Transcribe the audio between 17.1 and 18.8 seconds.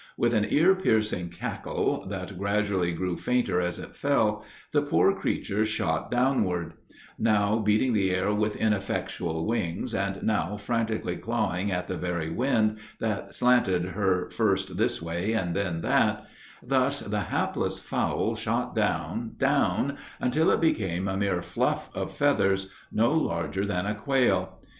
hapless fowl shot